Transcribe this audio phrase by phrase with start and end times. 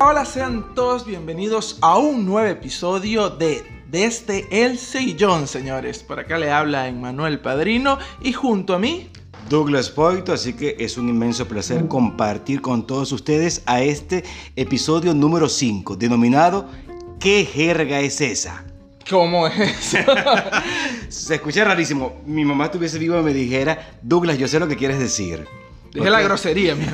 [0.00, 6.04] Hola, sean todos bienvenidos a un nuevo episodio de Desde el Sillón, señores.
[6.04, 9.10] Por acá le habla Emmanuel Padrino y junto a mí
[9.48, 14.22] Douglas Poito, así que es un inmenso placer compartir con todos ustedes a este
[14.54, 16.68] episodio número 5, denominado
[17.18, 18.64] ¿Qué jerga es esa?
[19.10, 19.96] ¿Cómo es?
[21.08, 22.22] Se escucha rarísimo.
[22.24, 25.44] Mi mamá estuviese viva y me dijera, Douglas, yo sé lo que quieres decir.
[25.94, 26.88] Dije la grosería, mío.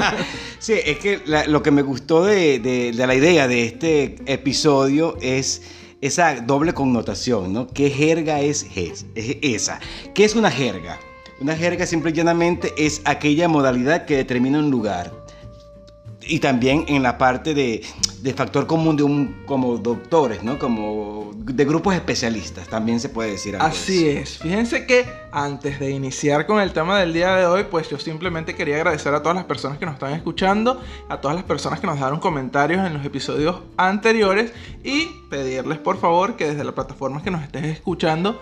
[0.58, 5.62] sí, es que lo que me gustó de, de- la idea de este episodio es
[6.00, 7.66] esa doble connotación, ¿no?
[7.66, 9.80] ¿Qué jerga es, es- es esa?
[10.14, 10.98] ¿Qué es una jerga?
[11.40, 15.12] Una jerga simple y llanamente es aquella modalidad que determina un lugar.
[16.28, 17.82] Y también en la parte de,
[18.22, 20.58] de factor común de un, como doctores, ¿no?
[20.58, 24.38] Como de grupos especialistas, también se puede decir algo Así es.
[24.38, 28.54] Fíjense que antes de iniciar con el tema del día de hoy, pues yo simplemente
[28.56, 31.86] quería agradecer a todas las personas que nos están escuchando, a todas las personas que
[31.86, 37.22] nos dejaron comentarios en los episodios anteriores y pedirles por favor que desde la plataforma
[37.22, 38.40] que nos estés escuchando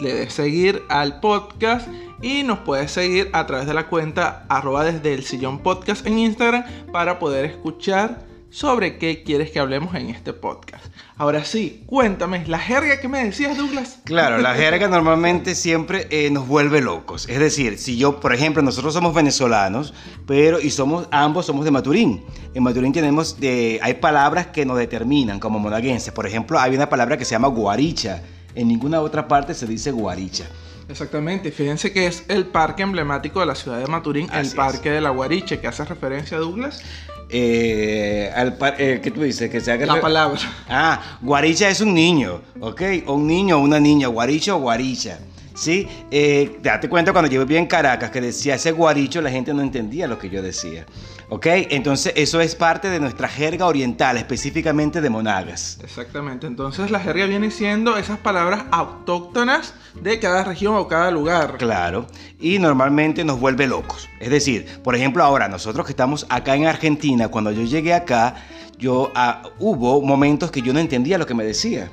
[0.00, 1.88] le des seguir al podcast
[2.22, 6.18] y nos puedes seguir a través de la cuenta arroba desde el sillón podcast en
[6.18, 10.86] Instagram para poder escuchar sobre qué quieres que hablemos en este podcast.
[11.16, 14.00] Ahora sí, cuéntame, la jerga que me decías Douglas.
[14.04, 17.28] Claro, la jerga normalmente siempre eh, nos vuelve locos.
[17.28, 19.92] Es decir, si yo, por ejemplo, nosotros somos venezolanos,
[20.26, 22.24] pero y somos ambos somos de Maturín.
[22.54, 26.12] En Maturín tenemos eh, hay palabras que nos determinan como monaguenses.
[26.12, 28.22] Por ejemplo, hay una palabra que se llama guaricha.
[28.56, 30.46] En ninguna otra parte se dice guaricha.
[30.88, 34.54] Exactamente, fíjense que es el parque emblemático de la ciudad de Maturín, Así el es.
[34.54, 36.80] Parque de la Guariche, que hace referencia a Douglas.
[37.28, 39.50] Eh, al par- eh, ¿Qué tú dices?
[39.50, 40.38] Que se haga La palabra.
[40.68, 42.82] Ah, guaricha es un niño, ¿ok?
[43.08, 45.18] Un niño o una niña, guaricho o guaricha.
[45.56, 45.88] ¿Sí?
[46.10, 49.62] Eh, date cuenta cuando yo vivía en Caracas que decía ese guaricho, la gente no
[49.62, 50.84] entendía lo que yo decía.
[51.30, 51.46] ¿Ok?
[51.70, 55.78] Entonces, eso es parte de nuestra jerga oriental, específicamente de Monagas.
[55.82, 61.56] Exactamente, entonces la jerga viene siendo esas palabras autóctonas de cada región o cada lugar.
[61.56, 62.06] Claro.
[62.38, 64.08] Y normalmente nos vuelve locos.
[64.20, 68.36] Es decir, por ejemplo, ahora nosotros que estamos acá en Argentina, cuando yo llegué acá,
[68.78, 71.90] yo ah, hubo momentos que yo no entendía lo que me decía.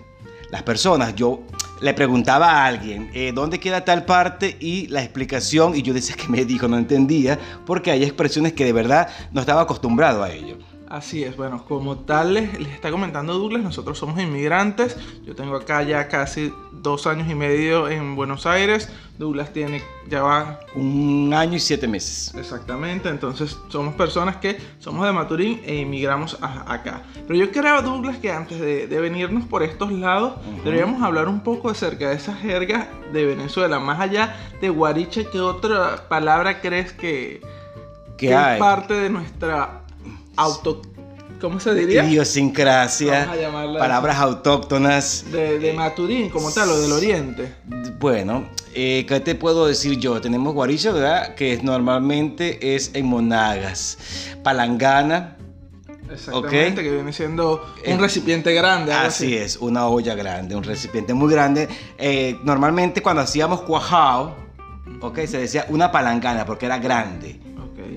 [0.54, 1.42] Las personas, yo
[1.82, 4.56] le preguntaba a alguien, eh, ¿dónde queda tal parte?
[4.60, 8.64] Y la explicación, y yo decía que me dijo, no entendía, porque hay expresiones que
[8.64, 10.60] de verdad no estaba acostumbrado a ello.
[10.94, 14.96] Así es, bueno, como tal les, les está comentando Douglas, nosotros somos inmigrantes.
[15.26, 18.92] Yo tengo acá ya casi dos años y medio en Buenos Aires.
[19.18, 22.36] Douglas tiene, ya va Un año y siete meses.
[22.38, 27.02] Exactamente, entonces somos personas que somos de Maturín e inmigramos a- acá.
[27.28, 30.34] Pero yo creo, Douglas, que antes de, de venirnos por estos lados,
[30.64, 33.80] deberíamos hablar un poco acerca de esas jergas de Venezuela.
[33.80, 37.42] Más allá de guariche, ¿qué otra palabra crees que,
[38.16, 38.54] ¿Qué que hay?
[38.54, 39.80] es parte de nuestra
[40.36, 40.82] auto...
[41.42, 42.06] ¿Cómo se diría?
[42.06, 45.26] Idiosincrasia, Vamos a llamarla palabras autóctonas.
[45.30, 47.54] De, de Maturín como tal o del oriente.
[48.00, 50.22] Bueno, eh, ¿qué te puedo decir yo?
[50.22, 51.36] Tenemos guaricho, ¿verdad?
[51.36, 53.98] Que normalmente es en monagas.
[54.42, 55.36] Palangana,
[56.10, 57.56] Exactamente, que viene siendo
[57.86, 58.94] un Eh, recipiente grande.
[58.94, 61.68] así es, una olla grande, un recipiente muy grande.
[61.98, 64.34] Eh, normalmente cuando hacíamos cuajao,
[65.02, 67.38] ok, se decía una palangana porque era grande.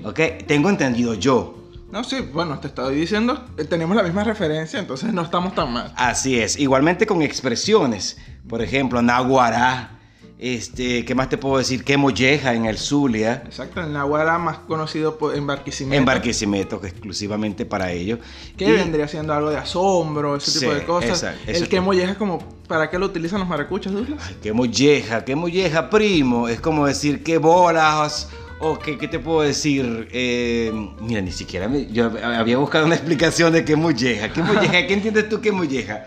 [0.03, 0.07] Ok.
[0.07, 1.53] Ok, tengo entendido yo.
[1.97, 5.73] No, sí, bueno, te estoy diciendo, eh, tenemos la misma referencia, entonces no estamos tan
[5.73, 5.91] mal.
[5.95, 8.19] Así es, igualmente con expresiones.
[8.47, 9.97] Por ejemplo, naguará.
[10.37, 11.83] Este, ¿qué más te puedo decir?
[11.83, 13.41] Que molleja en el Zulia.
[13.47, 15.97] Exacto, el Nahuara más conocido por, en Barquisimeto.
[15.97, 18.19] En Barquisimeto, que exclusivamente para ello.
[18.55, 21.09] Que Y- vendría siendo algo de asombro, ese tipo Sí, de cosas.
[21.23, 21.81] exacto, el que tipo.
[21.81, 22.37] molleja es como,
[22.67, 24.21] ¿para qué lo utilizan los maracuchos, Douglas?
[24.27, 26.47] Ay, qué molleja, qué molleja, primo.
[26.47, 28.29] Es como decir qué bolas.
[28.59, 30.07] O qué, qué te puedo decir.
[30.11, 34.33] Eh, mira, ni siquiera me- yo había buscado una explicación de qué molleja.
[34.33, 34.87] ¿Qué molleja?
[34.87, 36.05] ¿Qué entiendes tú qué molleja?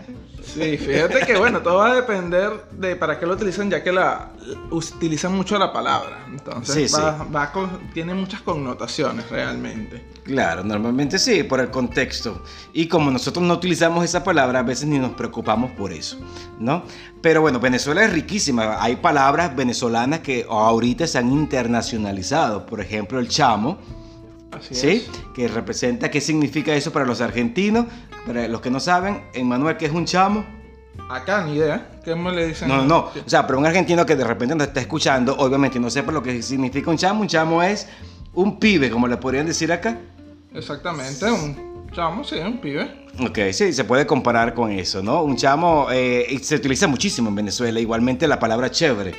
[0.53, 3.91] Sí, fíjate que bueno, todo va a depender de para qué lo utilizan, ya que
[3.91, 4.29] la
[4.69, 6.25] utilizan mucho la palabra.
[6.29, 10.05] Entonces Sí, va, va con- tiene muchas connotaciones realmente.
[10.23, 12.43] Claro, normalmente sí, por el contexto.
[12.73, 16.17] Y como nosotros no utilizamos esa palabra, a veces ni nos preocupamos por eso,
[16.59, 16.83] ¿no?
[17.21, 18.81] Pero bueno, Venezuela es riquísima.
[18.83, 22.65] Hay palabras venezolanas que ahorita se han internacionalizado.
[22.65, 23.77] Por ejemplo, el chamo,
[24.51, 24.87] Así ¿sí?
[24.89, 25.09] es.
[25.33, 27.85] Que representa, ¿qué significa eso para los argentinos?
[28.25, 30.45] Para los que no saben, Manuel, ¿qué es un chamo?
[31.09, 31.89] Acá ni idea.
[32.03, 32.67] ¿Qué me le dicen?
[32.67, 32.97] No, no, no.
[33.25, 36.21] O sea, pero un argentino que de repente nos está escuchando, obviamente no sepa lo
[36.21, 37.21] que significa un chamo.
[37.21, 37.87] Un chamo es
[38.33, 39.97] un pibe, como le podrían decir acá.
[40.53, 43.07] Exactamente, un chamo, sí, un pibe.
[43.19, 45.23] Ok, sí, se puede comparar con eso, ¿no?
[45.23, 49.13] Un chamo eh, se utiliza muchísimo en Venezuela, igualmente la palabra chévere.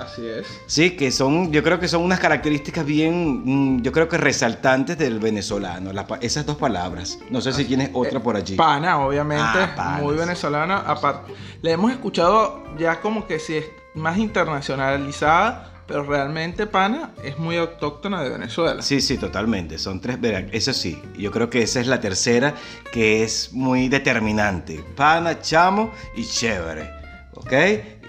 [0.00, 0.46] Así es.
[0.66, 3.42] Sí, que son, yo creo que son unas características bien,
[3.76, 7.18] mm, yo creo que resaltantes del venezolano, la esas dos palabras.
[7.30, 8.56] No sé si tienes otra por allí.
[8.56, 10.78] Pana, obviamente, Ah, pana, muy venezolana.
[10.78, 11.32] Aparte,
[11.62, 17.56] le hemos escuchado ya como que si es más internacionalizada, pero realmente pana es muy
[17.56, 18.80] autóctona de Venezuela.
[18.80, 19.76] Sí, sí, totalmente.
[19.78, 21.02] Son tres, verá, eso sí.
[21.18, 22.54] Yo creo que esa es la tercera
[22.92, 24.84] que es muy determinante.
[24.96, 26.99] Pana, chamo y chévere.
[27.40, 27.52] ¿Ok?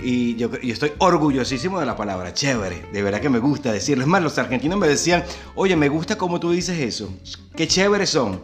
[0.04, 2.86] Y yo, yo estoy orgullosísimo de la palabra chévere.
[2.92, 4.04] De verdad que me gusta decirlo.
[4.04, 5.24] Es más, los argentinos me decían,
[5.56, 7.14] oye, me gusta cómo tú dices eso.
[7.56, 8.42] Qué chéveres son.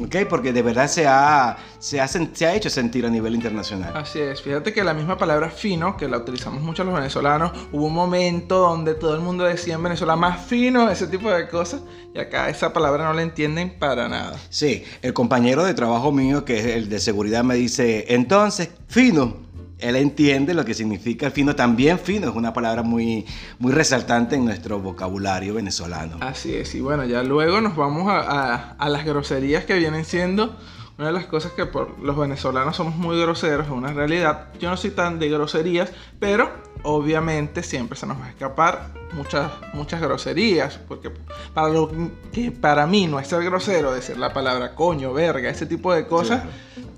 [0.00, 0.16] ¿Ok?
[0.28, 3.94] Porque de verdad se ha, se, ha, se ha hecho sentir a nivel internacional.
[3.94, 7.86] Así es, fíjate que la misma palabra fino, que la utilizamos mucho los venezolanos, hubo
[7.86, 11.82] un momento donde todo el mundo decía en Venezuela más fino, ese tipo de cosas,
[12.14, 14.40] y acá esa palabra no la entienden para nada.
[14.48, 19.51] Sí, el compañero de trabajo mío, que es el de seguridad, me dice, entonces, fino.
[19.82, 21.54] Él entiende lo que significa fino.
[21.56, 23.26] También fino es una palabra muy,
[23.58, 26.16] muy resaltante en nuestro vocabulario venezolano.
[26.20, 30.56] Así es, y bueno, ya luego nos vamos a- a las groserías que vienen siendo
[31.02, 34.46] una de las cosas que por los venezolanos somos muy groseros, es una realidad.
[34.60, 36.48] Yo no soy tan de groserías, pero
[36.84, 41.10] obviamente siempre se nos va a escapar muchas, muchas groserías, porque
[41.52, 41.90] para lo
[42.30, 46.06] que para mí no es ser grosero, decir la palabra coño, verga, ese tipo de
[46.06, 46.44] cosas,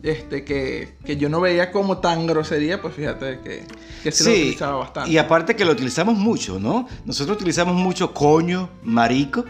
[0.03, 3.65] este, que, que yo no veía como tan grosería, pues fíjate que,
[4.03, 5.11] que sí, lo utilizaba bastante.
[5.11, 6.87] y aparte que lo utilizamos mucho, ¿no?
[7.06, 9.47] Nosotros utilizamos mucho coño, marico,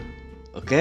[0.55, 0.71] ¿ok?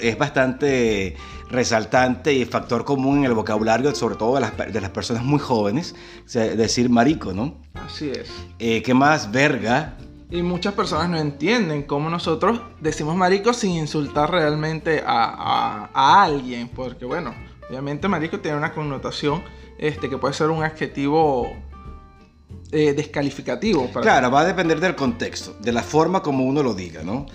[0.00, 1.16] Es bastante
[1.50, 5.38] resaltante y factor común en el vocabulario, sobre todo de las, de las personas muy
[5.38, 5.94] jóvenes,
[6.24, 7.60] o sea, decir marico, ¿no?
[7.74, 8.30] Así es.
[8.58, 9.30] Eh, ¿Qué más?
[9.32, 9.96] Verga.
[10.30, 16.22] Y muchas personas no entienden cómo nosotros decimos marico sin insultar realmente a, a- a
[16.22, 16.68] alguien.
[16.68, 17.34] Porque bueno,
[17.68, 19.42] obviamente marico tiene una connotación
[19.78, 21.52] este, que puede ser un adjetivo
[22.70, 23.88] eh, descalificativo.
[23.88, 27.26] Para, Claro, va a depender del contexto, de la forma como uno lo diga, ¿no?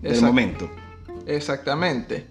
[0.00, 0.26] Del Exacto.
[0.26, 0.70] momento.
[1.26, 2.28] Exactamente.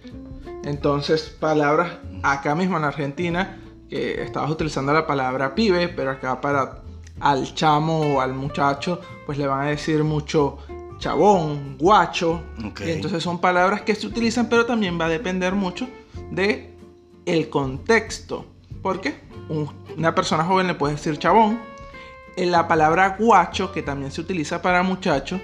[0.64, 3.60] Entonces, palabras acá mismo en Argentina,
[3.90, 6.82] que estabas utilizando la palabra pibe, pero acá para
[7.20, 10.58] al chamo o al muchacho, pues le van a decir mucho
[11.00, 12.42] chabón, guacho.
[12.66, 12.82] Ok.
[12.86, 15.88] Y entonces son palabras que se utilizan, pero también va a depender mucho
[16.32, 16.74] de
[17.26, 18.46] el contexto.
[18.82, 19.16] Porque
[19.50, 21.60] un- una persona joven le puede decir chabón.
[22.36, 25.40] En la palabra guacho, que también se utiliza para muchacho,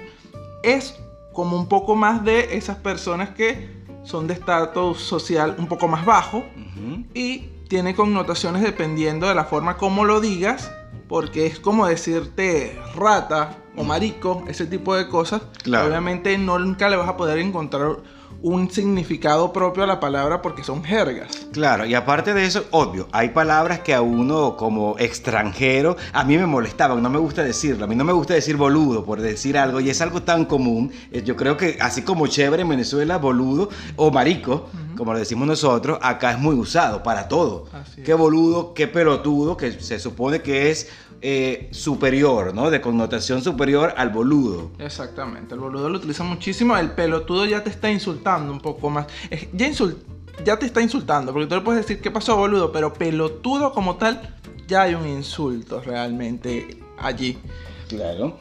[0.64, 0.96] es
[1.34, 6.06] como un poco más de esas personas que son de estatus social un poco más
[6.06, 6.44] bajo
[7.14, 10.72] y tiene connotaciones dependiendo de la forma como lo digas,
[11.08, 15.42] porque es como decirte rata o marico, ese tipo de cosas.
[15.64, 15.88] Claro.
[15.88, 17.98] Obviamente no nunca le vas a poder encontrar
[18.42, 21.48] un significado propio a la palabra porque son jergas.
[21.52, 26.38] Claro, y aparte de eso, obvio, hay palabras que a uno como extranjero, a mí
[26.38, 29.58] me molestaban, no me gusta decirlo, a mí no me gusta decir boludo por decir
[29.58, 33.18] algo, y es algo tan común, eh, yo creo que así como chévere en Venezuela,
[33.18, 37.68] boludo o marico, como lo decimos nosotros, acá es muy usado para todo.
[37.72, 40.90] Así Qué boludo, qué pelotudo, que se supone que es
[41.22, 42.70] eh, superior, ¿no?
[42.70, 44.72] De connotación superior al boludo.
[44.80, 49.08] Exactamente, el boludo lo utiliza muchísimo, el pelotudo ya te está insultando un poco más.
[49.30, 49.98] Es- ya, insul-
[50.46, 53.96] ya te está insultando, porque tú le puedes decir qué pasó boludo, pero pelotudo como
[53.98, 54.36] tal,
[54.68, 57.38] ya hay un insulto realmente allí.
[57.88, 58.38] Claro.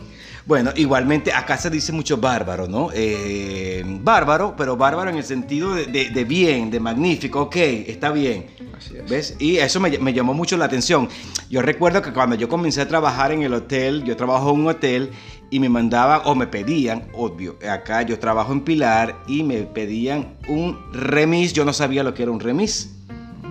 [0.49, 2.89] Bueno, igualmente acá se dice mucho bárbaro, ¿no?
[2.95, 8.11] Eh, bárbaro, pero bárbaro en el sentido de, de- de bien, de magnífico, ok, está
[8.13, 8.47] bien.
[8.75, 9.11] Así es.
[9.11, 9.37] ¿Ves?
[9.39, 11.07] Y eso me, me llamó mucho la atención.
[11.51, 14.69] Yo recuerdo que cuando yo comencé a trabajar en el hotel, yo trabajo en un
[14.69, 15.11] hotel
[15.51, 20.39] y me mandaban o me pedían, obvio, acá yo trabajo en Pilar y me pedían
[20.49, 22.95] un remis, yo no sabía lo que era un remis.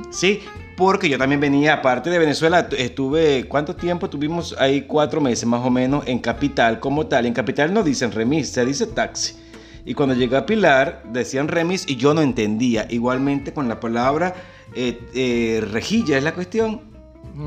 [0.10, 0.40] Sí,
[0.78, 4.10] porque yo también venía, aparte de Venezuela, tu- estuve, ¿cuánto tiempo?
[4.10, 7.26] Tuvimos ahí cuatro meses más o menos en Capital como tal.
[7.26, 9.34] Y en Capital no dicen remis, se dice taxi.
[9.86, 12.86] Y cuando llegué a Pilar decían remis y yo no entendía.
[12.90, 14.36] Igualmente con la palabra
[14.76, 16.82] eh, eh, rejilla es la cuestión.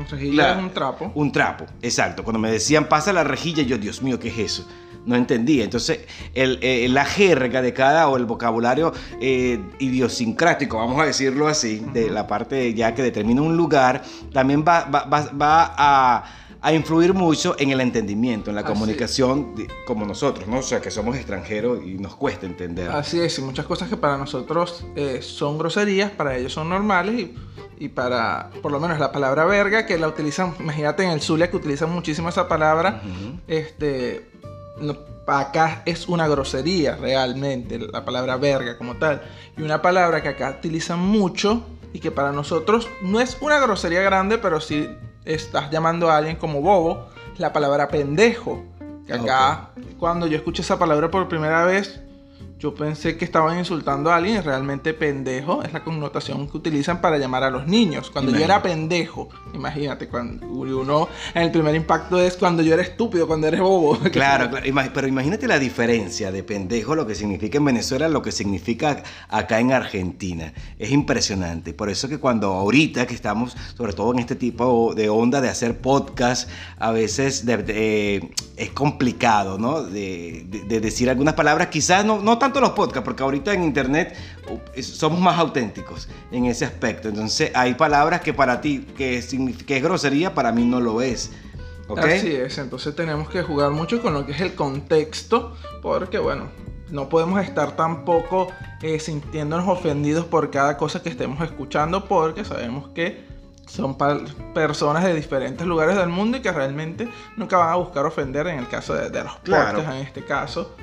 [0.09, 1.11] Rejilla es un trapo.
[1.15, 2.23] Un trapo, exacto.
[2.23, 4.67] Cuando me decían pasa la rejilla, yo, Dios mío, ¿qué es eso?
[5.05, 5.63] No entendía.
[5.63, 6.01] Entonces,
[6.35, 11.83] el, eh, la jerga de cada o el vocabulario eh, idiosincrático, vamos a decirlo así,
[11.93, 14.03] de la parte ya que determina un lugar,
[14.33, 16.23] también va, va- va- va a,
[16.61, 18.71] a influir mucho en el entendimiento, en la Así.
[18.73, 20.59] comunicación, de- como nosotros, ¿no?
[20.59, 22.89] O sea, que somos extranjeros y nos cuesta entender.
[22.91, 27.15] Así es, y muchas cosas que para nosotros eh, son groserías, para ellos son normales
[27.19, 27.35] y,
[27.85, 31.49] y para, por lo menos la palabra verga, que la utilizan, imagínate en el Zulia
[31.49, 33.01] que utilizan muchísimo esa palabra,
[33.47, 34.29] este,
[34.81, 34.97] no,
[35.27, 39.21] acá es una grosería realmente, la palabra verga como tal.
[39.57, 44.01] Y una palabra que acá utilizan mucho y que para nosotros no es una grosería
[44.01, 44.89] grande, pero sí
[45.25, 47.07] estás llamando a alguien como bobo,
[47.37, 48.63] la palabra pendejo.
[49.05, 52.01] Que acá, cuando yo escuché esa palabra por primera vez,
[52.61, 57.17] yo pensé que estaban insultando a alguien realmente pendejo es la connotación que utilizan para
[57.17, 58.11] llamar a los niños.
[58.11, 63.25] Cuando yo era pendejo, imagínate, cuando uno, el primer impacto es cuando yo era estúpido,
[63.25, 63.97] cuando eres bobo.
[64.11, 68.31] Claro, claro, pero imagínate la diferencia de pendejo, lo que significa en Venezuela, lo que
[68.31, 70.53] significa acá en Argentina.
[70.77, 71.73] Es impresionante.
[71.73, 75.49] Por eso que cuando ahorita que estamos, sobre todo en este tipo de onda de
[75.49, 79.81] hacer podcast, a veces es complicado, ¿no?
[79.81, 80.45] De,
[80.81, 84.15] decir algunas palabras, quizás no, no tan los podcasts, porque ahorita en internet
[84.49, 87.09] uh, somos más auténticos en ese aspecto.
[87.09, 89.33] Entonces hay palabras que para ti, que, es,
[89.65, 91.31] que es grosería, para mí no lo es.
[91.97, 96.49] Así es, entonces tenemos que jugar mucho con lo que es el contexto, porque bueno,
[96.89, 98.47] no podemos estar tampoco
[98.81, 103.25] eh, sintiéndonos ofendidos por cada cosa que estemos escuchando, porque sabemos que
[103.65, 103.97] son
[104.53, 108.59] personas de diferentes lugares del mundo y que realmente nunca van a buscar ofender en
[108.59, 110.75] el caso de, los podcasts, en este caso.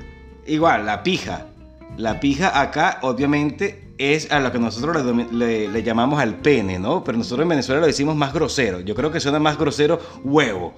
[0.47, 1.45] Igual, la pija.
[1.99, 5.03] La pija acá, obviamente, es a lo que nosotros
[5.33, 7.03] le, llamamos al pene, ¿no?
[7.03, 8.79] Pero nosotros en Venezuela lo decimos más grosero.
[8.79, 10.73] Yo creo que suena más grosero huevo,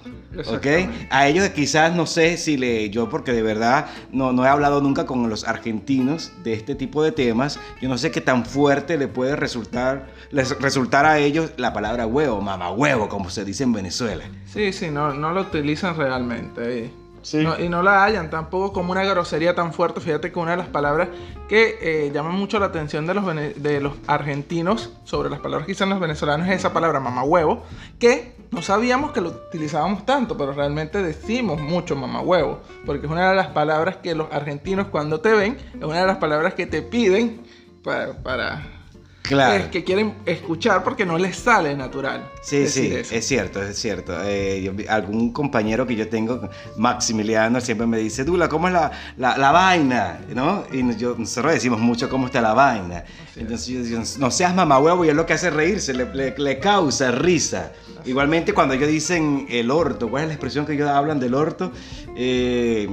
[0.48, 0.66] ¿ok?
[1.10, 2.90] A ellos quizás no sé si le...
[2.90, 7.04] Yo porque de verdad no, no he hablado nunca con los argentinos de este tipo
[7.04, 7.60] de temas.
[7.80, 12.04] Yo no sé qué tan fuerte le puede resultar, les resultar a ellos la palabra
[12.04, 14.24] huevo, mamá huevo, como se dice en Venezuela.
[14.46, 16.86] Sí, sí, no, no lo utilizan realmente.
[16.86, 17.01] Eh
[17.32, 20.00] y no la hayan tampoco como una grosería tan fuerte.
[20.00, 21.08] Fíjate que una de las palabras
[21.48, 25.72] que eh, llaman mucho la atención de los, de los argentinos sobre las palabras que
[25.72, 27.62] dicen los venezolanos es esa palabra mamahuevo,
[27.98, 33.30] que no sabíamos que lo utilizábamos tanto, pero realmente decimos mucho mamahuevo, porque es una
[33.30, 36.66] de las palabras que los argentinos cuando te ven, es una de las palabras que
[36.66, 37.42] te piden
[37.82, 38.81] para
[39.22, 39.70] Claro.
[39.70, 42.30] que quieren escuchar porque no les sale natural.
[42.42, 44.14] Sí, sí, es cierto, es cierto.
[44.24, 49.52] Eh, algún compañero que yo tengo, Maximiliano, siempre me dice, Dula, ¿cómo es la, la,
[49.52, 50.20] vaina?
[50.34, 50.64] ¿No?
[50.72, 53.04] Y nosotros decimos mucho cómo está la vaina.
[53.36, 56.58] Entonces yo digo, no seas mamá huevo y es lo que hace reírse, le, le,
[56.58, 57.72] causa risa.
[58.04, 61.70] Igualmente cuando ellos dicen el orto, ¿cuál es la expresión que ellos hablan del orto?
[62.16, 62.88] Eh,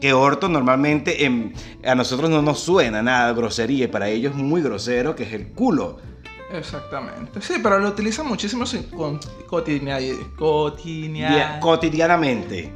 [0.00, 1.26] que orto normalmente
[1.84, 5.32] a nosotros no nos suena nada grosería y para ellos es muy grosero, que es
[5.32, 5.98] el culo.
[6.52, 7.40] Exactamente.
[7.40, 8.64] Sí, pero lo utilizan muchísimo
[11.60, 12.72] cotidianamente.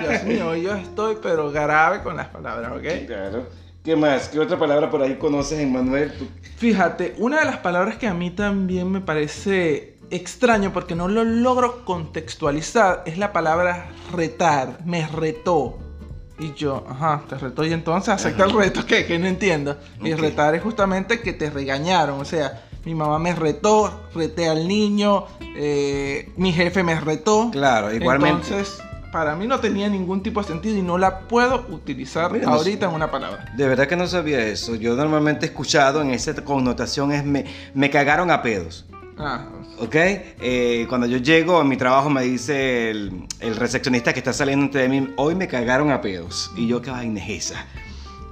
[0.00, 3.06] Dios mío, yo estoy pero grave con las palabras, ¿ok?
[3.06, 3.46] Claro.
[3.82, 4.28] ¿Qué más?
[4.28, 6.12] ¿Qué otra palabra por ahí conoces, Emmanuel?
[6.58, 11.24] Fíjate, una de las palabras que a mí también me parece extraño porque no lo
[11.24, 14.80] logro contextualizar es la palabra retar.
[14.84, 15.78] Me retó.
[16.38, 19.06] Y yo, ajá, te reto y entonces acepta el reto, ¿qué?
[19.06, 19.76] Que no entiendo.
[20.02, 24.68] Y retar es justamente que te regañaron, o sea, mi mamá me retó, reté al
[24.68, 25.24] niño,
[25.56, 27.50] eh, mi jefe me retó.
[27.50, 28.48] Claro, igualmente.
[28.48, 28.78] Entonces,
[29.10, 32.92] para mí no tenía ningún tipo de sentido y no la puedo utilizar ahorita en
[32.94, 33.46] una palabra.
[33.56, 34.74] De verdad que no sabía eso.
[34.74, 38.84] Yo normalmente he escuchado en esa connotación es me, me cagaron a pedos.
[39.18, 39.46] Ah.
[39.78, 39.94] ¿Ok?
[39.94, 44.88] Eh, cuando yo llego a mi trabajo me dice el, recepcionista que está saliendo entre
[44.88, 46.50] mí, hoy me cagaron a pedos.
[46.56, 47.66] Y yo, ¿qué vaina es esa?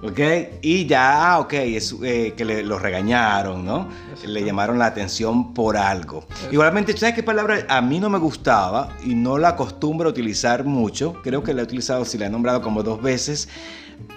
[0.03, 0.21] ¿Ok?
[0.61, 3.89] Y ya, ok, es, eh, que le, lo regañaron, ¿no?
[4.27, 6.27] Le llamaron la atención por algo.
[6.53, 10.65] Igualmente, ¿sabes qué palabra a mí no me gustaba y no la acostumbro a utilizar
[10.65, 11.15] mucho?
[11.23, 13.49] Creo que la he utilizado, si la he nombrado como dos veces,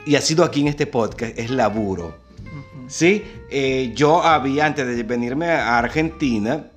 [0.06, 2.27] y ha sido aquí en este podcast, es laburo.
[2.88, 6.68] Sí, eh, yo había, antes de venirme a Argentina,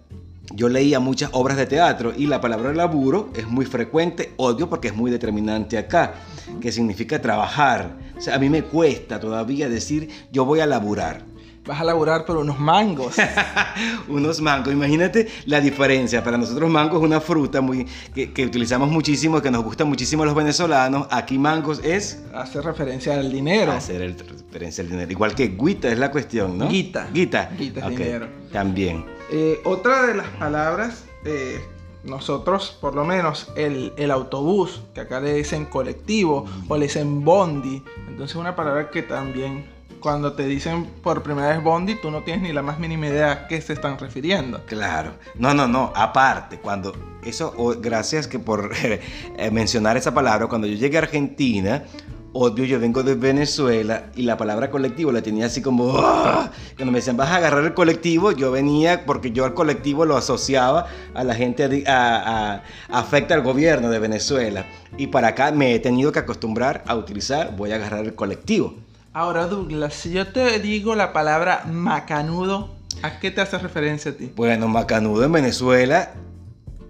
[0.52, 4.88] yo leía muchas obras de teatro y la palabra laburo es muy frecuente, odio porque
[4.88, 6.14] es muy determinante acá,
[6.60, 7.96] que significa trabajar.
[8.18, 11.29] O sea, a mí me cuesta todavía decir yo voy a laburar
[11.66, 13.16] vas a laburar por unos mangos.
[14.08, 14.72] unos mangos.
[14.72, 16.22] Imagínate la diferencia.
[16.24, 20.26] Para nosotros mango es una fruta muy, que, utilizamos muchísimo, que nos gusta muchísimo a
[20.26, 21.06] los venezolanos.
[21.10, 22.22] Aquí mangos es...
[22.34, 23.72] Hacer referencia al dinero.
[23.72, 25.10] Hacer referencia al dinero.
[25.10, 26.68] Igual que guita es la cuestión, ¿no?
[26.68, 27.08] Guita.
[27.12, 27.50] Guita.
[27.56, 28.28] Guita es dinero.
[28.52, 29.04] También.
[29.30, 31.04] Eh, otra de las palabras...
[31.24, 31.60] Eh,
[32.02, 37.26] nosotros, por lo menos, el, el, autobús, que acá le dicen colectivo o le dicen
[37.26, 39.66] bondi, entonces una palabra que también
[40.00, 43.32] cuando te dicen por primera vez Bondi, tú no tienes ni la más mínima idea
[43.32, 44.64] a qué se están refiriendo.
[44.66, 45.12] Claro.
[45.36, 45.92] No, no, no.
[45.94, 46.92] Aparte, cuando
[47.22, 51.84] eso, gracias que por eh, mencionar esa palabra, cuando yo llegué a Argentina,
[52.32, 56.50] obvio, yo vengo de Venezuela y la palabra colectivo la tenía así como, ¡ah!
[56.76, 60.16] cuando me decían, vas a agarrar el colectivo, yo venía porque yo al colectivo lo
[60.16, 64.66] asociaba a la gente, a, afecta al gobierno de Venezuela.
[64.96, 68.74] Y para acá me he tenido que acostumbrar a utilizar, voy a agarrar el colectivo.
[69.12, 72.70] Ahora, Douglas, si yo te digo la palabra macanudo,
[73.02, 74.32] ¿a qué te hace referencia a ti?
[74.36, 76.12] Bueno, macanudo en Venezuela,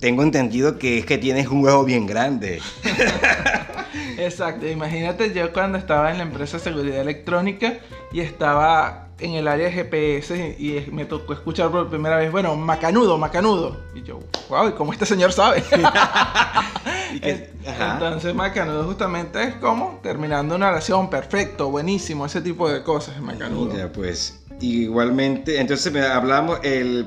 [0.01, 2.61] tengo entendido que es que tienes un huevo bien grande.
[4.19, 7.79] Exacto, imagínate yo cuando estaba en la empresa de seguridad electrónica
[8.13, 12.57] y estaba en el área de GPS y, me tocó escuchar por primera vez, bueno,
[12.57, 13.77] macanudo, macanudo.
[13.95, 15.63] Y yo, wow, ¿y cómo este señor sabe?
[17.15, 17.95] Y que- ajá.
[17.95, 23.73] Entonces, macanudo justamente es como terminando una oración, perfecto, buenísimo, ese tipo de cosas macanudo.
[23.73, 27.07] Mira, pues igualmente, entonces me hablamos el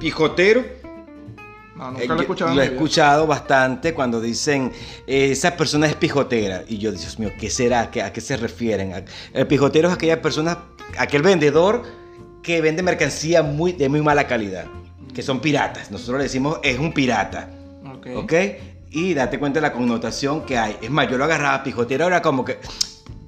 [0.00, 0.64] pijotero.
[1.78, 2.54] No, eh, nunca lo he escuchado.
[2.54, 4.72] lo he escuchado bastante cuando dicen
[5.06, 8.36] eh, esa persona es pijotera y yo Dios mío qué será ¿Qué- a qué se
[8.36, 10.58] refieren A- el pijotero es aquella persona
[10.98, 11.82] aquel vendedor
[12.42, 14.66] que vende mercancía muy de muy mala calidad
[15.14, 17.48] que son piratas nosotros le decimos es un pirata
[17.94, 18.06] Ok.
[18.16, 18.32] ¿ok?
[18.90, 20.76] Y date cuenta de la connotación que hay.
[20.80, 22.58] Es más, yo lo agarraba pijotero, ahora como que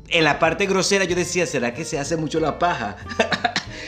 [0.09, 2.97] en la parte grosera yo decía, ¿será que se hace mucho la paja?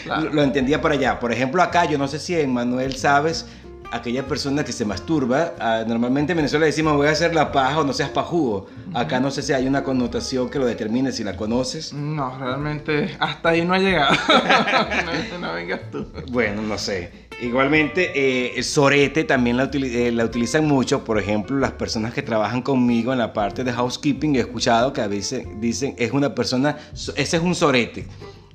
[0.04, 0.24] Claro.
[0.24, 1.20] lo, lo entendía por allá.
[1.20, 3.46] Por ejemplo, acá, yo no sé si en Manuel sabes,
[3.92, 7.80] aquella persona que se masturba, ah, normalmente en Venezuela decimos voy a hacer la paja
[7.80, 8.66] o no seas pajugo.
[8.94, 11.92] Acá no sé si hay una connotación que lo determine, si la conoces.
[11.92, 14.14] No, realmente hasta ahí no ha llegado.
[15.32, 16.06] no, no vengas tú.
[16.30, 17.22] Bueno, no sé.
[17.40, 21.02] Igualmente, eh, el sorete también la, utili- eh, la utilizan mucho.
[21.04, 25.00] Por ejemplo, las personas que trabajan conmigo en la parte de housekeeping, he escuchado que
[25.00, 28.06] a veces dicen, es una persona, so- ese es un sorete.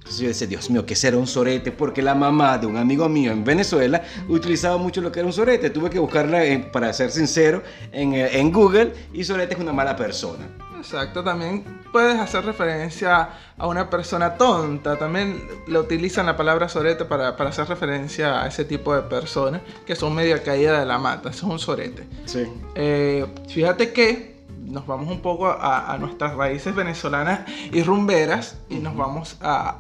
[0.08, 1.74] Entonces yo decía, Dios mío, ¿qué será un sorete?
[1.74, 5.34] Porque la mamá de un amigo mío en Venezuela utilizaba mucho lo que era un
[5.34, 5.70] sorete.
[5.70, 7.62] Tuve que buscarla, en- para ser sincero,
[7.92, 10.48] en, eh, en Google y sorete es una mala persona.
[10.78, 14.98] Exacto, también puedes hacer referencia a una persona tonta.
[14.98, 19.62] También lo utilizan la palabra sorete para, para hacer referencia a ese tipo de personas
[19.86, 21.32] que son medio caída de la mata.
[21.32, 22.08] Eso es un sorete.
[22.26, 22.44] Sí.
[22.76, 28.76] Eh, fíjate que nos vamos un poco a, a nuestras raíces venezolanas y rumberas y
[28.76, 29.80] nos vamos a,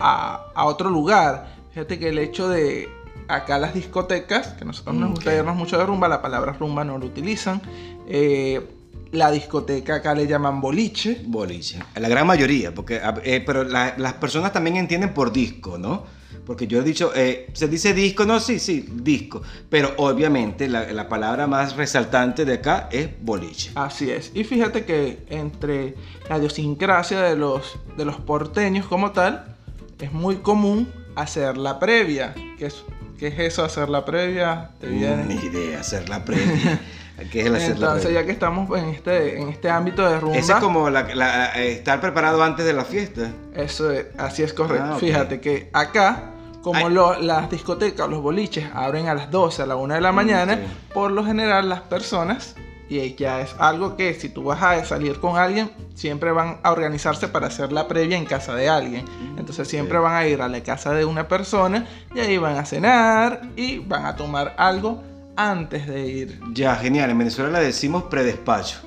[0.00, 1.54] a- a otro lugar.
[1.72, 2.88] Fíjate que el hecho de
[3.28, 6.96] acá las discotecas, que nosotros nos gusta irnos mucho de rumba, la palabra rumba no
[6.98, 7.60] lo utilizan.
[8.08, 8.66] Eh,
[9.12, 11.22] la discoteca acá le llaman boliche.
[11.26, 11.78] Boliche.
[11.96, 16.04] La gran mayoría, porque, eh, pero la- las personas también entienden por disco, ¿no?
[16.44, 19.42] Porque yo he dicho, eh, se dice disco, no, sí, sí, disco.
[19.68, 23.72] Pero obviamente la, la palabra más resaltante de acá es boliche.
[23.74, 24.30] Así es.
[24.34, 25.96] Y fíjate que entre
[26.28, 29.55] la idiosincrasia de los, de los porteños como tal,
[29.98, 32.34] es muy común hacer la previa.
[32.58, 32.84] ¿Qué es,
[33.18, 34.70] qué es eso, hacer la previa?
[34.80, 35.24] Te viene.
[35.24, 36.80] Ni idea, hacer la previa.
[37.32, 38.20] ¿Qué es el hacer la Entonces, previa?
[38.20, 41.46] ya que estamos en este, en este ámbito de rumba, Ese es como la- la-
[41.64, 43.30] estar preparado antes de la fiesta.
[43.54, 44.84] eso es- así es correcto.
[44.86, 45.00] Ah, ok.
[45.00, 46.32] Fíjate que acá,
[46.62, 50.12] como lo- las discotecas, los boliches abren a las 12, a la 1 de la
[50.12, 50.60] mañana, sí.
[50.92, 52.54] por lo general las personas,
[52.88, 56.70] y ya es algo que si tú vas a salir con alguien, siempre van a
[56.70, 59.04] organizarse para hacer la previa en casa de alguien.
[59.36, 62.64] Entonces siempre van a ir a la casa de una persona y ahí van a
[62.64, 65.02] cenar y van a tomar algo
[65.36, 66.40] antes de ir.
[66.52, 67.10] Ya, genial.
[67.10, 68.78] En Venezuela le decimos predespacho.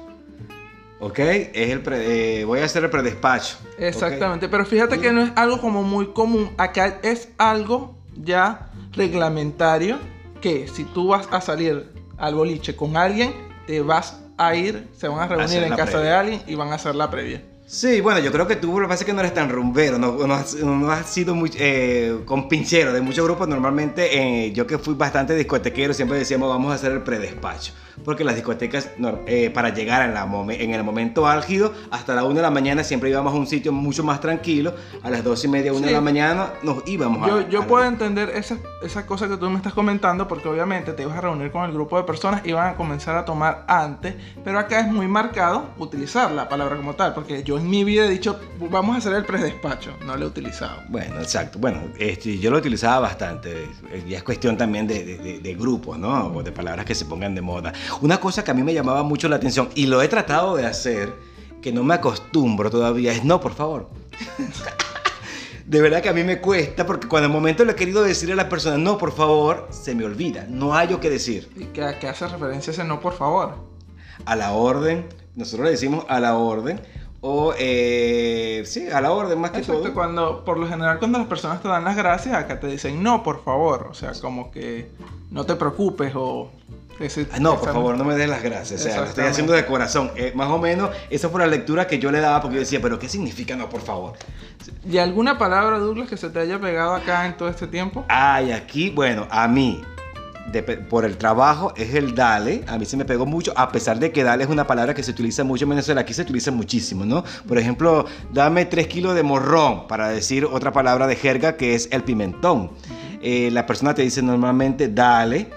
[1.01, 1.19] ¿Ok?
[1.19, 3.57] Es el pre- eh, voy a hacer el predespacho.
[3.77, 6.51] Exactamente, pero fíjate que no es algo como muy común.
[6.57, 9.97] Acá es algo ya reglamentario
[10.41, 13.33] que si tú vas a salir al boliche con alguien,
[13.69, 16.10] te vas a ir, se van a reunir en casa previa.
[16.10, 17.43] de alguien y van a hacer la previa.
[17.67, 19.99] Sí, bueno, yo creo que tú lo que pasa es que no eres tan rumbero,
[19.99, 23.47] no, no has, no has sido muy eh, compinchero de muchos grupos.
[23.47, 27.73] Normalmente, eh, yo que fui bastante discotequero, siempre decíamos vamos a hacer el predespacho.
[28.05, 28.89] Porque las discotecas,
[29.27, 32.83] eh, para llegar en, la en el momento álgido, hasta la 1 de la mañana
[32.83, 34.73] siempre íbamos a un sitio mucho más tranquilo.
[35.03, 37.27] A las 2 y media, 1 de la mañana nos íbamos a.
[37.27, 40.47] Yo, yo a la- puedo entender esa, esa cosa que tú me estás comentando porque
[40.47, 43.25] obviamente te ibas a reunir con el grupo de personas y van a comenzar a
[43.25, 47.69] tomar antes, pero acá es muy marcado utilizar la palabra como tal, porque yo en
[47.69, 50.81] mi vida he dicho vamos a hacer el predespacho, no lo he utilizado.
[50.89, 51.59] Bueno, exacto.
[51.59, 53.63] Bueno, este, yo lo utilizaba bastante.
[53.91, 56.27] Eh, Ya es cuestión también de, de- de- de grupos, ¿no?
[56.27, 57.73] O de palabras que se pongan de moda.
[58.02, 60.65] Una cosa que a mí me llamaba mucho la atención y lo he tratado de
[60.65, 61.13] hacer,
[61.62, 63.89] que no me acostumbro todavía, es no, por favor.
[65.65, 68.34] De verdad que a mí me cuesta porque cuando el momento le he querido decirle
[68.34, 70.47] a la persona, no, por favor, se me olvida.
[70.49, 71.47] No hay yo que decir.
[71.56, 73.54] ¿Y que, a qué hace referencia ese no, por favor?
[74.25, 76.82] A la orden, nosotros le decimos a la orden.
[77.21, 79.93] O, eh, sí, a la orden más que Exacto, todo.
[79.93, 83.21] cuando, por lo general cuando las personas te dan las gracias, acá te dicen no,
[83.21, 84.89] por favor, o sea, como que
[85.30, 86.49] no te preocupes o...
[86.99, 88.81] ese- Ah, No, por favor, no me des las gracias.
[88.81, 90.12] O sea, lo estoy haciendo de corazón.
[90.15, 92.79] Eh, más o menos, esa fue la lectura que yo le daba porque yo decía,
[92.81, 94.13] pero ¿qué significa no, por favor?
[94.89, 98.05] ¿Y alguna palabra, Douglas, que se te haya pegado acá en todo este tiempo?
[98.09, 99.81] Ay, aquí, bueno, a mí,
[100.51, 102.63] de por el trabajo, es el dale.
[102.67, 105.03] A mí se me pegó mucho, a pesar de que dale es una palabra que
[105.03, 106.01] se utiliza mucho en Venezuela.
[106.01, 107.23] Aquí se utiliza muchísimo, ¿no?
[107.47, 111.88] Por ejemplo, dame 3 kilos de morrón, para decir otra palabra de jerga que es
[111.91, 112.71] el pimentón.
[113.21, 115.49] Eh, la persona te dice normalmente dale.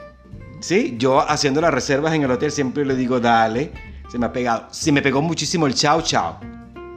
[0.63, 0.95] ¿Sí?
[0.97, 3.73] Yo haciendo las reservas en el hotel siempre le digo dale.
[4.11, 4.69] Se me ha pegado.
[4.71, 6.39] Se me pegó muchísimo el chao, chao.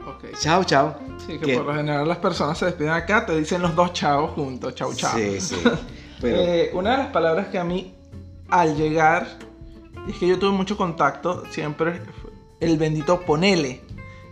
[0.06, 0.38] Ok.
[0.40, 0.96] Chao, chao.
[1.26, 1.56] Sí, que ¿Qué?
[1.56, 4.94] por lo general las personas se despiden acá, te dicen los dos chavos juntos, chau
[4.94, 5.18] chau.
[5.18, 5.56] Sí, sí.
[6.20, 7.92] Pero, Eh, una de las palabras que a mí
[8.48, 9.26] al llegar,
[10.08, 12.00] es que yo tuve mucho contacto, siempre
[12.60, 13.80] el bendito ponele,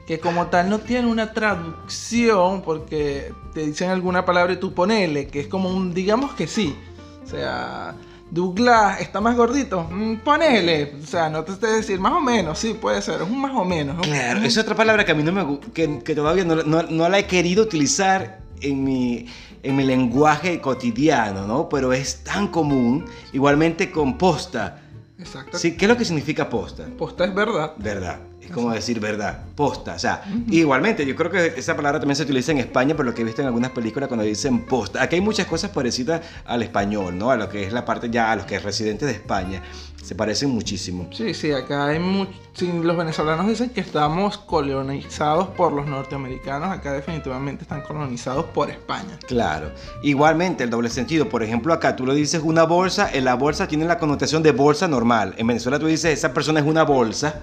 [0.07, 5.27] que como tal no tiene una traducción porque te dicen alguna palabra y tú ponele,
[5.27, 6.77] que es como un digamos que sí.
[7.25, 7.95] O sea,
[8.35, 10.95] Douglas está más gordito, mm, ponele.
[11.03, 13.53] O sea, no te esté decir más o menos, sí, puede ser, es un más
[13.55, 13.97] o menos.
[14.01, 16.57] es un- claro, es otra palabra que a mí no me que, que todavía no,
[16.57, 19.27] no- no la he querido utilizar en mi,
[19.63, 21.69] en mi lenguaje cotidiano, ¿no?
[21.69, 24.81] Pero es tan común, igualmente con posta.
[25.19, 25.57] Exacto.
[25.57, 25.77] ¿Sí?
[25.77, 26.87] ¿Qué es lo que significa posta?
[26.99, 27.73] Posta es verdad.
[27.79, 28.19] Verdad.
[28.45, 29.43] Es como decir verdad.
[29.55, 29.95] Posta.
[29.95, 33.15] O sea, igualmente, yo creo que esa palabra también se utiliza en España, por lo
[33.15, 35.03] que he visto en algunas películas cuando dicen posta.
[35.03, 37.31] Aquí hay muchas cosas parecidas al español, ¿no?
[37.31, 39.63] A lo que es la parte ya, a los que es residentes de España.
[40.03, 41.09] Se parecen muchísimo.
[41.13, 42.35] Sí, sí, acá hay muchos.
[42.61, 49.19] los venezolanos dicen que estamos colonizados por los norteamericanos, acá definitivamente están colonizados por España.
[49.27, 49.73] Claro.
[50.03, 51.31] Igualmente, el doble sentido.
[51.31, 54.53] Por ejemplo, acá tú lo dices una bolsa, en la bolsa tiene la connotación de
[54.53, 55.35] bolsa normal.
[55.39, 57.41] En Venezuela tú dices, esa persona es una bolsa.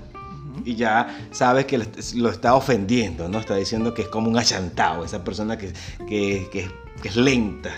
[0.66, 1.78] Y ya sabes que
[2.16, 3.40] lo está ofendiendo, ¿no?
[3.40, 5.74] Está diciendo que es como un achantado, esa persona que,
[6.08, 6.70] que,
[7.04, 7.72] es lenta.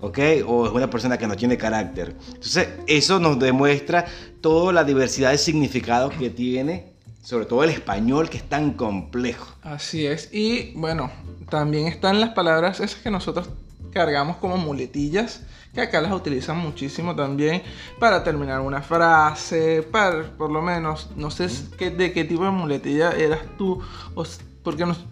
[0.00, 0.18] ¿ok?
[0.46, 2.14] O es una persona que no tiene carácter.
[2.28, 4.06] Entonces, eso nos demuestra
[4.40, 9.54] toda la diversidad de significados que tiene, sobre todo el español, que es tan complejo.
[9.62, 10.32] Así es.
[10.32, 11.10] Y bueno,
[11.50, 13.48] también están las palabras esas que nosotros
[13.92, 15.42] cargamos como muletillas,
[15.74, 17.62] que acá las utilizan muchísimo también
[17.98, 22.50] para terminar una frase, para, por lo menos, no sé qué, de qué tipo de
[22.50, 23.80] muletilla eras tú,
[24.14, 24.24] o,
[24.64, 25.04] porque nos,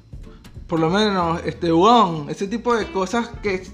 [0.66, 3.64] por lo menos, este, one, ese tipo de cosas que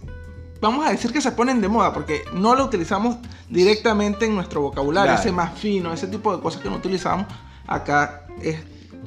[0.61, 3.17] vamos a decir que se ponen de moda porque no lo utilizamos
[3.49, 5.21] directamente en nuestro vocabulario, Claro.
[5.21, 7.27] ese más fino, ese tipo de cosas que no utilizamos
[7.67, 8.59] acá es,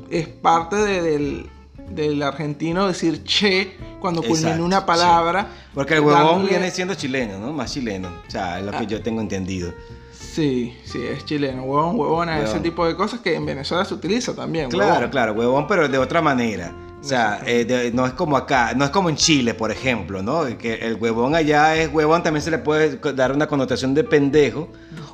[0.09, 1.49] es parte de- del,
[1.89, 5.47] del argentino decir che cuando culmina una palabra.
[5.73, 7.53] Porque el huevón dándole- viene siendo chileno, ¿no?
[7.53, 8.09] Más chileno.
[8.27, 8.83] O sea, es lo que Ah.
[8.83, 9.73] yo tengo entendido.
[10.11, 12.63] Sí, sí, es chileno, huevón, huevona, ese Huevón.
[12.63, 14.69] tipo de cosas que en Venezuela se utiliza también.
[14.69, 15.09] Claro, huevón.
[15.09, 16.73] claro, huevón, pero de otra manera.
[16.99, 20.23] O sea, eh, de- no es como acá, no es como en Chile, por ejemplo,
[20.23, 20.45] ¿no?
[20.57, 24.69] Que el huevón allá es huevón, también se le puede dar una connotación de pendejo,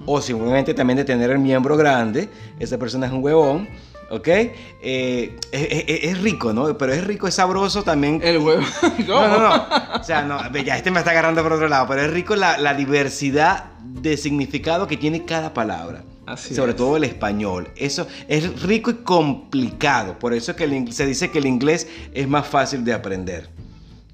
[0.06, 2.30] o simplemente también de tener el miembro grande,
[2.60, 3.68] esa persona es un huevón,
[4.12, 4.28] ¿ok?
[4.28, 6.78] Eh, es, rico, ¿no?
[6.78, 8.22] Pero es rico, es sabroso también.
[8.24, 8.66] El huevón.
[9.08, 9.68] No, no, no.
[10.00, 12.58] O sea, no, ya este me está agarrando por otro lado, pero es rico la,
[12.58, 16.04] la diversidad de significado que tiene cada palabra.
[16.26, 16.78] Así sobre es.
[16.78, 17.70] todo el español.
[17.76, 20.20] Eso es rico y complicado.
[20.20, 23.50] Por eso es que el se dice que el inglés es más fácil de aprender.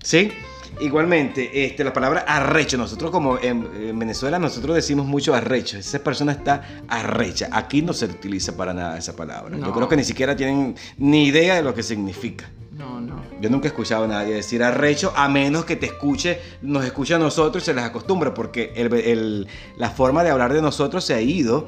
[0.02, 0.32] ¿Sí?
[0.80, 5.78] Igualmente, este, la palabra arrecho, nosotros como en, en Venezuela, nosotros decimos mucho arrecho.
[5.78, 7.50] Esa persona está arrecha.
[7.52, 9.58] Aquí no se utiliza para nada esa palabra.
[9.58, 9.74] Yo No.
[9.74, 12.50] creo que ni siquiera tienen ni idea de lo que significa.
[12.72, 13.24] No, no.
[13.42, 17.16] Yo nunca he escuchado a nadie decir arrecho, a menos que te escuche, nos escuche
[17.16, 21.04] a nosotros y se les acostumbra, porque el- el- la forma de hablar de nosotros
[21.04, 21.68] se ha ido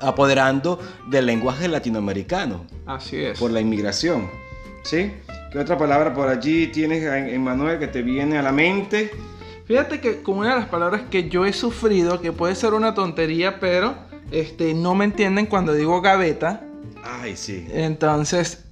[0.00, 3.38] apoderando del lenguaje latinoamericano Así es.
[3.38, 4.30] por la inmigración.
[4.84, 5.12] ¿Sí?
[5.50, 9.10] ¿Qué otra palabra por allí tienes, Emanuel, que te viene a la mente?
[9.64, 12.94] Fíjate que con una de las palabras que yo he sufrido, que puede ser una
[12.94, 13.94] tontería, pero
[14.30, 16.62] este, no me entienden cuando digo gaveta,
[17.02, 17.66] Ay, sí.
[17.70, 18.64] entonces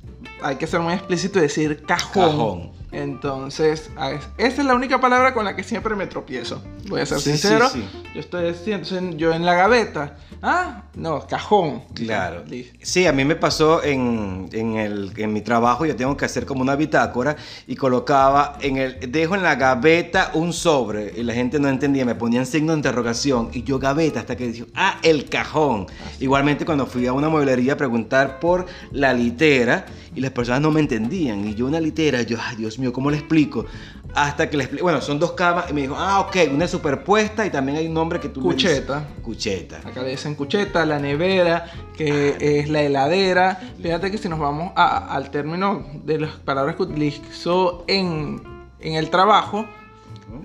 [0.42, 2.30] hay que ser muy explícito y decir cajón.
[2.30, 2.75] Cajón.
[2.96, 6.62] Entonces, a- es- esa es la única palabra con la que siempre me tropiezo.
[6.88, 7.68] Voy a ser Sí, sincero.
[7.68, 7.84] sí.
[8.14, 10.16] Yo estoy diciendo, yo en la gaveta.
[10.42, 11.82] Ah, no, cajón.
[11.94, 12.44] Claro.
[12.82, 16.44] Sí, a mí me pasó en, en, el, en mi trabajo, yo tengo que hacer
[16.46, 21.32] como una bitácora y colocaba en el, dejo en la gaveta un sobre y la
[21.32, 24.98] gente no entendía, me ponían signo de interrogación y yo gaveta hasta que dijo, ah,
[25.02, 25.86] el cajón.
[26.20, 30.70] Igualmente cuando fui a una mueblería a preguntar por la litera y las personas no
[30.70, 33.64] me entendían y yo una litera, yo, ay Dios mío, ¿cómo le explico?
[34.14, 37.44] Hasta que le expliqué, bueno, son dos camas y me dijo, ah, ok, una superpuesta
[37.44, 38.80] y también hay un nombre que tú me dices.
[38.80, 39.08] Cucheta.
[39.22, 39.76] Cucheta.
[39.84, 43.60] Acá le dicen cucheta, la nevera, que es la heladera.
[43.82, 48.40] Fíjate que si nos vamos a- al término de las palabras que utilizó en,
[48.80, 49.66] en el trabajo,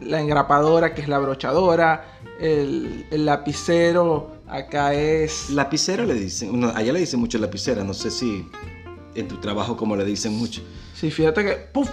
[0.04, 5.50] la engrapadora, que es la brochadora, el, el lapicero, acá es...
[5.50, 8.46] Lapicero le dicen, no, allá le dicen mucho lapicera, no sé si
[9.16, 10.62] en tu trabajo como le dicen mucho.
[10.94, 11.52] Sí, fíjate que...
[11.72, 11.90] ¡puf!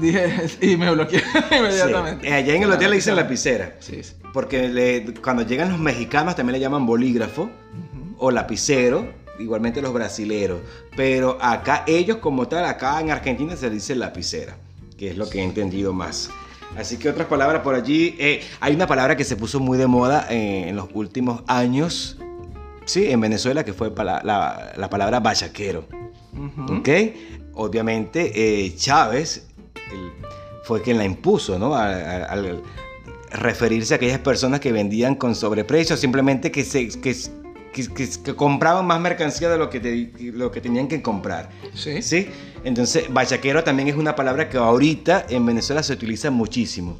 [0.00, 1.22] Dije y me bloqueé
[1.58, 2.26] inmediatamente.
[2.26, 4.12] Sí, Allá en el hotel le dicen lapicera, Sí, sí.
[4.32, 7.50] porque le- cuando llegan los mexicanos también le llaman bolígrafo
[8.18, 9.06] o lapicero,
[9.38, 10.60] igualmente los brasileros,
[10.96, 14.56] pero acá ellos como tal, acá en Argentina se dice lapicera,
[14.98, 16.30] que es lo que he entendido más.
[16.76, 19.86] Así que otras palabras por allí, eh, hay una palabra que se puso muy de
[19.86, 22.18] moda eh, en los últimos años
[22.84, 23.06] ¿sí?
[23.10, 25.86] En Venezuela, que fue la, la, la palabra bachaquero.
[26.32, 26.76] Ujú.
[26.78, 26.88] ¿Ok?
[27.54, 28.32] Obviamente
[28.66, 29.45] eh, Chávez
[30.66, 31.74] fue quien la impuso, ¿no?
[31.76, 32.62] Al,
[33.30, 37.14] referirse a aquellas personas que vendían con sobreprecio, simplemente que, se, que,
[37.72, 41.50] que- que- que compraban más mercancía de lo que, te- lo que tenían que comprar.
[41.74, 42.02] Sí.
[42.02, 42.28] ¿Sí?
[42.64, 46.98] Entonces, bachaquero también es una palabra que ahorita en Venezuela se utiliza muchísimo.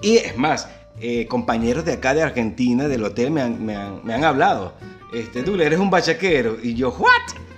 [0.00, 0.68] Y es más,
[1.00, 4.74] eh, compañeros de acá de Argentina, del hotel, me han, me han- me han hablado.
[5.12, 6.56] Este, tú eres un bachaquero.
[6.62, 7.10] Y yo, ¿what?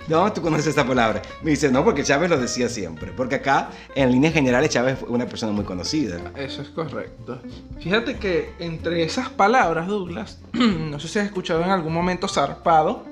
[0.07, 1.21] ¿De dónde tú conoces esta palabra?
[1.41, 3.11] Me dice, no, porque Chávez lo decía siempre.
[3.11, 6.19] Porque acá, en líneas generales, Chávez fue una persona muy conocida.
[6.35, 7.41] Eso es correcto.
[7.79, 13.03] Fíjate que entre esas palabras, Douglas, no sé si has escuchado en algún momento zarpado.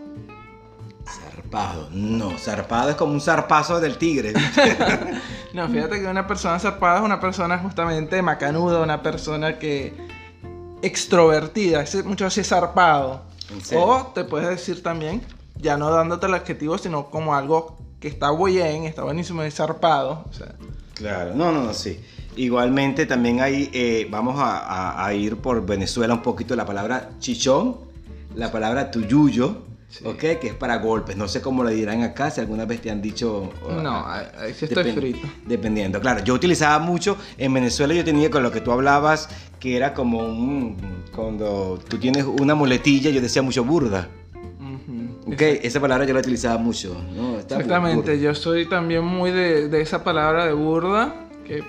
[1.05, 1.89] Zarpado.
[1.91, 4.33] No, zarpado es como un zarpazo del tigre.
[5.53, 9.93] No, fíjate que una persona zarpada es una persona justamente macanuda, una persona que
[10.81, 13.21] extrovertida, ese mucho así zarpado.
[13.75, 15.21] O te puedes decir también,
[15.63, 20.25] ya no dándote el adjetivo, sino como algo que está bien, está buenísimo, es zarpado.
[20.29, 20.53] O sea,
[20.93, 21.99] Claro, no, no, no, sí.
[22.35, 27.09] Igualmente también hay, eh, vamos a, a- a ir por Venezuela un poquito la palabra
[27.19, 27.77] chichón,
[28.35, 30.03] la palabra tuyuyo, Sí.
[30.07, 30.17] ¿ok?
[30.41, 31.15] Que es para golpes.
[31.15, 33.51] No sé cómo le dirán acá, si alguna vez te han dicho...
[33.63, 35.27] o- no, ahí, ahí sí estoy frito.
[35.45, 36.23] Dependiendo, claro.
[36.23, 40.17] Yo utilizaba mucho, en Venezuela yo tenía con lo que tú hablabas, que era como
[40.19, 40.77] un...
[41.15, 44.09] Cuando tú tienes una muletilla, yo decía mucho burda.
[45.33, 45.41] ¿Ok?
[45.63, 46.95] Esa palabra yo la utilizaba mucho.
[47.15, 47.39] ¿no?
[47.39, 48.15] Está Exactamente, burda.
[48.15, 51.13] yo soy también muy de, de esa palabra de burda,
[51.45, 51.63] que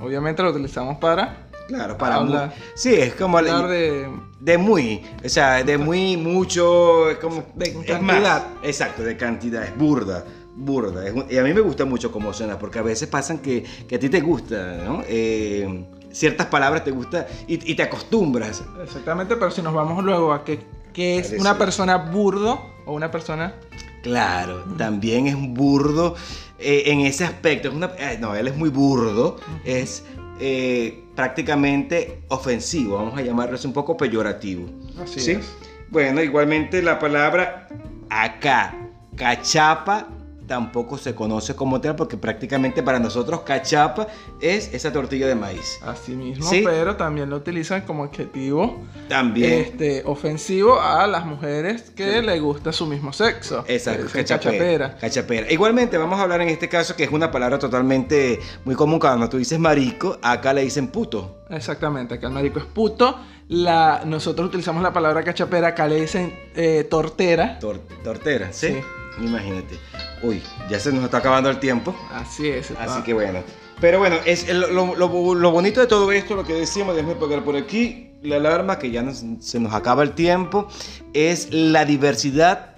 [0.00, 2.20] obviamente la utilizamos para Claro, para...
[2.20, 3.36] mu- Habla- Sí, es como...
[3.38, 4.08] hablar de...
[4.40, 7.44] De muy, o sea, de muy, mucho, es como...
[7.54, 8.00] De es cantidad.
[8.00, 10.24] más, exacto, de cantidad, es burda,
[10.56, 11.06] burda.
[11.06, 13.96] es y a mí me gusta mucho cómo suena, porque a veces pasan que, que
[13.96, 15.02] a ti te gusta, ¿no?
[15.06, 18.62] Eh, ciertas palabras te gusta y, y te acostumbras.
[18.82, 20.60] Exactamente, pero si nos vamos luego a que,
[20.98, 21.40] que es Parece.
[21.40, 23.54] una persona burdo o una persona...
[24.02, 26.16] Claro, también es un burdo
[26.58, 27.68] eh, en ese aspecto.
[27.68, 30.02] Es una, eh, no, él es muy burdo, es
[30.40, 34.68] eh, prácticamente ofensivo, vamos a llamarlo así un poco peyorativo.
[35.00, 35.30] Así ¿Sí?
[35.32, 35.48] es.
[35.88, 37.68] Bueno, igualmente la palabra
[38.10, 38.74] acá,
[39.14, 40.08] cachapa,
[40.48, 44.08] tampoco se conoce como tal porque prácticamente para nosotros cachapa
[44.40, 45.78] es esa tortilla de maíz.
[45.84, 46.62] Así mismo, Sí.
[46.64, 49.52] pero también lo utilizan como adjetivo También.
[49.60, 53.64] este, ofensivo a las mujeres que le gusta su mismo sexo.
[53.68, 54.96] Exacto, cachapera.
[54.96, 55.52] Cachapera.
[55.52, 58.98] Igualmente, vamos a hablar en este caso que es una palabra totalmente muy común.
[58.98, 61.44] Cuando tú dices marico, acá le dicen puto.
[61.50, 63.18] Exactamente, acá el marico es puto.
[63.48, 67.58] La, nosotros utilizamos la palabra cachapera, acá le dicen eh, tortera.
[67.60, 68.68] Tor- tortera, ¿sí?
[68.68, 69.24] Sí.
[69.24, 69.76] Imagínate.
[70.22, 71.94] Uy, ya se nos está acabando el tiempo.
[72.12, 72.70] Así es.
[72.70, 73.40] Así está- que bueno.
[73.80, 77.14] Pero bueno, es el- lo, lo- lo bonito de todo esto, lo que decíamos, déjame
[77.14, 80.66] pegar por aquí la alarma, que ya nos- se nos acaba el tiempo,
[81.14, 82.74] es la diversidad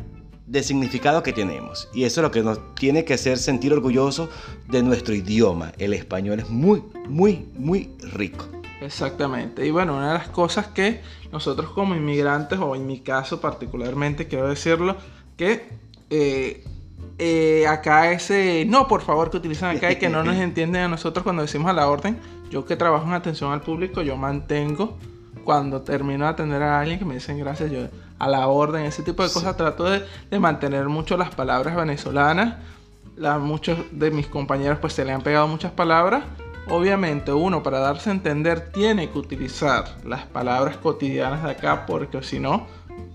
[0.47, 1.89] de significado que tenemos.
[1.95, 4.29] Y eso es lo que nos tiene que hacer sentir orgullosos
[4.69, 5.73] de nuestro idioma.
[5.79, 8.47] El español es muy, muy, muy rico.
[8.83, 9.65] Exactamente.
[9.67, 11.01] Y bueno, una de las cosas que
[11.33, 14.97] nosotros como inmigrantes, o en mi caso particularmente, quiero decirlo,
[15.37, 15.69] que
[16.11, 16.65] eh,
[17.19, 20.89] eh, acá ese no, por favor, que utilizan acá y que no nos entienden a
[20.89, 22.19] nosotros cuando decimos a la orden.
[22.51, 24.97] Yo que trabajo en atención al público, yo mantengo
[25.45, 27.81] cuando termino de atender a alguien que me dicen gracias, yo
[28.19, 32.57] a la orden, ese tipo de cosas, trato de, de mantener mucho las palabras venezolanas.
[33.17, 36.25] La- muchos de mis compañeros pues se le han pegado muchas palabras.
[36.69, 42.23] Obviamente uno para darse a entender tiene que utilizar las palabras cotidianas de acá porque
[42.23, 42.67] si no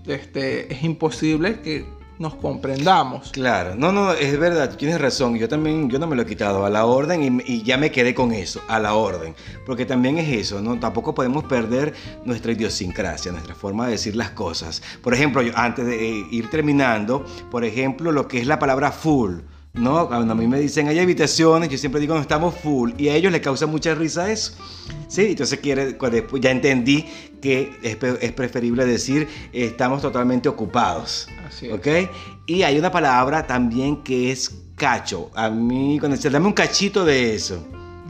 [0.06, 1.84] este, es imposible que
[2.18, 3.30] nos comprendamos.
[3.30, 5.36] Claro, no, no, es verdad, tienes razón.
[5.36, 7.90] Yo también, yo no me lo he quitado a la orden y, y ya me
[7.90, 9.34] quedé con eso, a la orden.
[9.64, 10.78] Porque también es eso, ¿no?
[10.78, 14.82] Tampoco podemos perder nuestra idiosincrasia, nuestra forma de decir las cosas.
[15.02, 18.92] Por ejemplo, yo, antes de eh, ir terminando, por ejemplo, lo que es la palabra
[18.92, 19.40] full.
[19.76, 20.08] ¿No?
[20.08, 23.14] Cuando a mí me dicen hay habitaciones, yo siempre digo no estamos full y a
[23.14, 24.52] ellos les causa mucha risa eso.
[25.08, 25.96] Sí, entonces quiere,
[26.40, 27.04] ya entendí
[27.42, 31.28] que es, preferible decir estamos totalmente ocupados.
[31.46, 31.74] Así es.
[31.74, 31.86] ¿Ok?
[32.46, 35.30] Y hay una palabra también que es cacho.
[35.34, 37.62] A mí, cuando se dame un cachito de eso.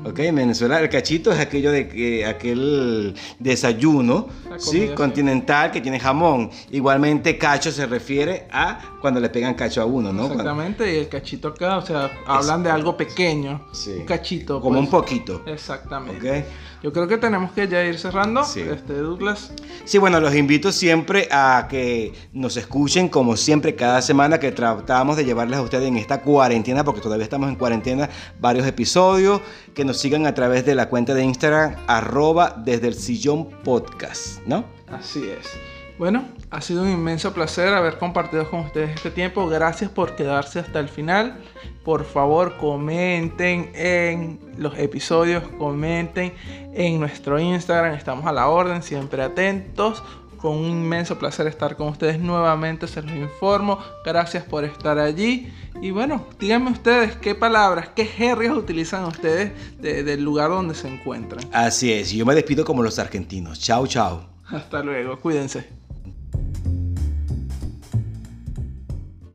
[0.04, 0.20] ¿Ok?
[0.20, 4.90] En Venezuela el cachito es aquello de que aquel desayuno, sí.
[4.94, 6.50] Continental que tiene jamón.
[6.70, 10.26] Igualmente cacho se refiere a cuando le pegan cacho a uno, ¿no?
[10.26, 13.64] Cuando- Exactamente, y el cachito acá, o sea, hablan de algo pequeño.
[13.70, 13.98] Sí.
[14.00, 14.60] Un cachito.
[14.60, 14.84] como pues.
[14.84, 15.42] un poquito.
[15.46, 16.40] Exactamente.
[16.40, 16.46] ¿Ok?
[16.82, 18.42] Yo creo que tenemos que ya ir cerrando.
[18.42, 18.62] Sí.
[18.62, 19.52] Este, Douglas.
[19.84, 25.16] Sí, bueno, los invito siempre a que nos escuchen como siempre cada semana que tratamos
[25.16, 29.40] de llevarles a ustedes en esta cuarentena, porque todavía estamos en cuarentena, varios episodios,
[29.72, 34.44] que nos sigan a través de la cuenta de Instagram arroba desde el sillón podcast,
[34.46, 34.64] ¿no?
[34.88, 35.75] Así es.
[35.98, 39.48] Bueno, ha sido un inmenso placer haber compartido con ustedes este tiempo.
[39.48, 41.38] Gracias por quedarse hasta el final.
[41.84, 46.34] Por favor, comenten en los episodios, comenten
[46.74, 47.94] en nuestro Instagram.
[47.94, 50.02] Estamos a la orden, siempre atentos.
[50.36, 53.78] Con un inmenso placer estar con ustedes nuevamente, se los informo.
[54.04, 55.50] Gracias por estar allí.
[55.80, 61.42] Y bueno, díganme ustedes qué palabras, qué jergas utilizan ustedes del lugar donde se encuentran.
[61.52, 63.60] Así es, yo me despido como los argentinos.
[63.60, 64.26] Chao, chao.
[64.48, 65.85] Hasta luego, cuídense.